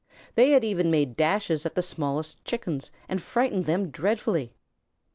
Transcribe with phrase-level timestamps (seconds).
[0.33, 4.51] They had even made dashes at the smallest Chickens and frightened them dreadfully.